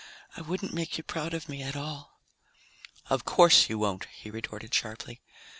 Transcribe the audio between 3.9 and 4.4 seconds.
he